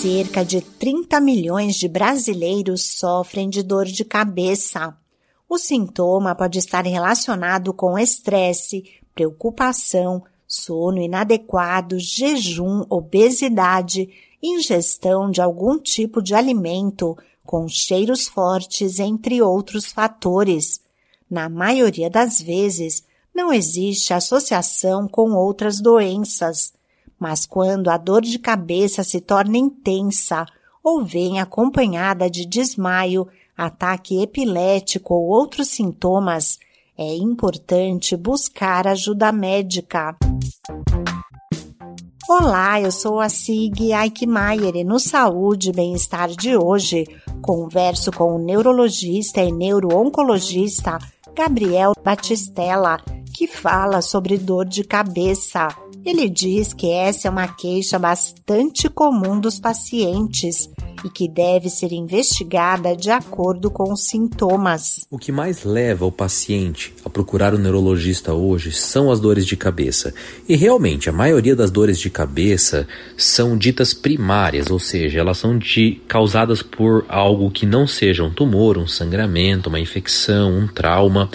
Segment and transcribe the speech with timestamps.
[0.00, 4.96] Cerca de 30 milhões de brasileiros sofrem de dor de cabeça.
[5.48, 14.08] O sintoma pode estar relacionado com estresse, preocupação, sono inadequado, jejum, obesidade,
[14.40, 20.80] ingestão de algum tipo de alimento com cheiros fortes, entre outros fatores.
[21.28, 23.02] Na maioria das vezes,
[23.34, 26.72] não existe associação com outras doenças,
[27.18, 30.46] mas quando a dor de cabeça se torna intensa
[30.82, 33.26] ou vem acompanhada de desmaio,
[33.56, 36.58] ataque epilético ou outros sintomas,
[36.96, 40.16] é importante buscar ajuda médica.
[42.28, 47.06] Olá, eu sou a Sig Eichmeier e no Saúde e Bem-Estar de hoje
[47.40, 50.98] converso com o neurologista e neurooncologista
[51.34, 52.98] Gabriel Batistella,
[53.32, 55.68] que fala sobre dor de cabeça.
[56.08, 60.70] Ele diz que essa é uma queixa bastante comum dos pacientes
[61.04, 65.06] e que deve ser investigada de acordo com os sintomas.
[65.10, 69.54] O que mais leva o paciente a procurar o neurologista hoje são as dores de
[69.54, 70.14] cabeça.
[70.48, 75.58] E realmente, a maioria das dores de cabeça são ditas primárias, ou seja, elas são
[75.58, 81.28] de, causadas por algo que não seja um tumor, um sangramento, uma infecção, um trauma,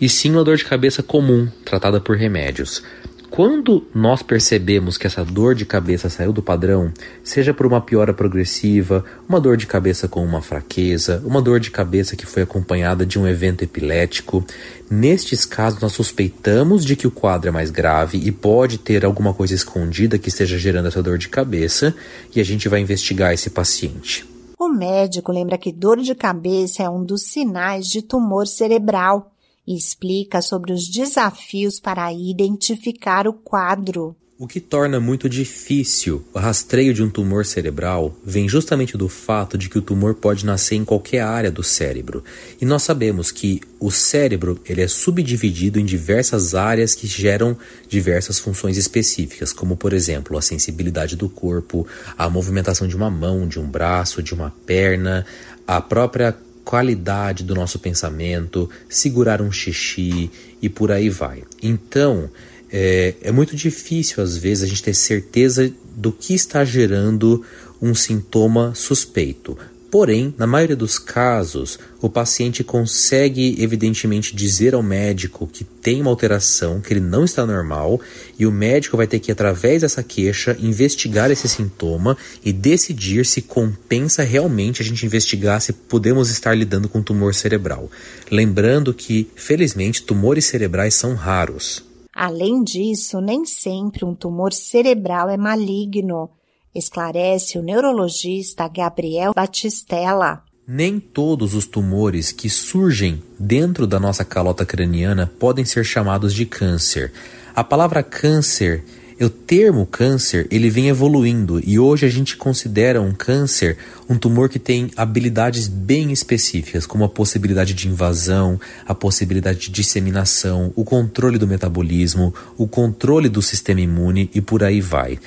[0.00, 2.82] e sim uma dor de cabeça comum, tratada por remédios.
[3.30, 8.14] Quando nós percebemos que essa dor de cabeça saiu do padrão, seja por uma piora
[8.14, 13.04] progressiva, uma dor de cabeça com uma fraqueza, uma dor de cabeça que foi acompanhada
[13.04, 14.44] de um evento epilético,
[14.90, 19.34] nestes casos nós suspeitamos de que o quadro é mais grave e pode ter alguma
[19.34, 21.94] coisa escondida que esteja gerando essa dor de cabeça
[22.34, 24.24] e a gente vai investigar esse paciente.
[24.58, 29.35] O médico lembra que dor de cabeça é um dos sinais de tumor cerebral
[29.66, 34.16] e explica sobre os desafios para identificar o quadro.
[34.38, 39.56] O que torna muito difícil o rastreio de um tumor cerebral vem justamente do fato
[39.56, 42.22] de que o tumor pode nascer em qualquer área do cérebro.
[42.60, 47.56] E nós sabemos que o cérebro ele é subdividido em diversas áreas que geram
[47.88, 51.86] diversas funções específicas, como por exemplo a sensibilidade do corpo,
[52.18, 55.24] a movimentação de uma mão, de um braço, de uma perna,
[55.66, 60.28] a própria qualidade do nosso pensamento, segurar um xixi
[60.60, 61.44] e por aí vai.
[61.62, 62.28] Então,
[62.72, 67.44] é, é muito difícil às vezes a gente ter certeza do que está gerando
[67.80, 69.56] um sintoma suspeito.
[69.90, 76.10] Porém, na maioria dos casos, o paciente consegue evidentemente dizer ao médico que tem uma
[76.10, 78.00] alteração, que ele não está normal,
[78.38, 83.40] e o médico vai ter que, através dessa queixa, investigar esse sintoma e decidir se
[83.40, 87.88] compensa realmente a gente investigar se podemos estar lidando com tumor cerebral.
[88.30, 91.84] Lembrando que, felizmente, tumores cerebrais são raros.
[92.12, 96.30] Além disso, nem sempre um tumor cerebral é maligno
[96.76, 100.42] esclarece o neurologista Gabriel Batistella.
[100.66, 106.44] Nem todos os tumores que surgem dentro da nossa calota craniana podem ser chamados de
[106.44, 107.12] câncer.
[107.54, 108.84] A palavra câncer
[109.24, 114.48] o termo câncer ele vem evoluindo e hoje a gente considera um câncer um tumor
[114.48, 120.84] que tem habilidades bem específicas, como a possibilidade de invasão, a possibilidade de disseminação, o
[120.84, 125.18] controle do metabolismo, o controle do sistema imune e por aí vai.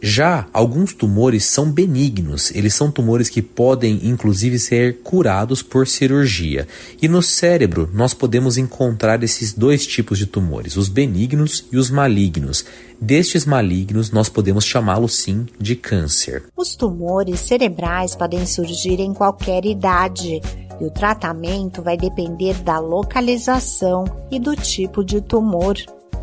[0.00, 6.66] Já alguns tumores são benignos, eles são tumores que podem inclusive ser curados por cirurgia.
[7.00, 11.90] E no cérebro nós podemos encontrar esses dois tipos de tumores, os benignos e os
[11.90, 12.64] malignos.
[13.00, 16.44] Destes malignos nós podemos chamá-los sim de câncer.
[16.56, 20.40] Os tumores cerebrais podem surgir em qualquer idade.
[20.80, 25.76] E o tratamento vai depender da localização e do tipo de tumor.